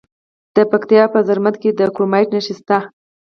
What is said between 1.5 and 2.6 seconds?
کې د کرومایټ نښې